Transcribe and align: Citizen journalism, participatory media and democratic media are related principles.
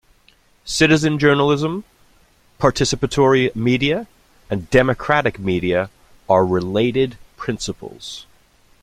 Citizen 0.65 1.19
journalism, 1.19 1.83
participatory 2.57 3.55
media 3.55 4.07
and 4.49 4.67
democratic 4.71 5.37
media 5.37 5.91
are 6.27 6.43
related 6.43 7.19
principles. 7.37 8.25